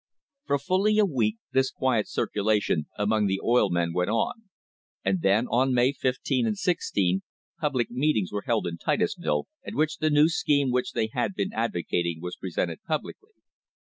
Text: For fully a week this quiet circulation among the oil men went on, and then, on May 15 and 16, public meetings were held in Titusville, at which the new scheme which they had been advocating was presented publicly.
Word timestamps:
For 0.45 0.57
fully 0.57 0.97
a 0.97 1.05
week 1.05 1.37
this 1.51 1.69
quiet 1.69 2.07
circulation 2.09 2.87
among 2.97 3.27
the 3.27 3.39
oil 3.43 3.69
men 3.69 3.93
went 3.93 4.09
on, 4.09 4.49
and 5.05 5.21
then, 5.21 5.45
on 5.47 5.75
May 5.75 5.91
15 5.91 6.47
and 6.47 6.57
16, 6.57 7.21
public 7.59 7.91
meetings 7.91 8.31
were 8.31 8.45
held 8.47 8.65
in 8.65 8.79
Titusville, 8.79 9.45
at 9.63 9.75
which 9.75 9.97
the 9.97 10.09
new 10.09 10.27
scheme 10.27 10.71
which 10.71 10.93
they 10.93 11.11
had 11.13 11.35
been 11.35 11.53
advocating 11.53 12.19
was 12.19 12.35
presented 12.35 12.81
publicly. 12.81 13.33